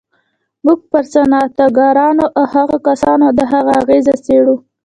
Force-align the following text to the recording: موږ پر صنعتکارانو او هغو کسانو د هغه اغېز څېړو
موږ 0.65 0.79
پر 0.91 1.03
صنعتکارانو 1.13 2.25
او 2.37 2.43
هغو 2.53 2.77
کسانو 2.87 3.25
د 3.37 3.39
هغه 3.51 3.71
اغېز 3.81 4.07
څېړو 4.25 4.55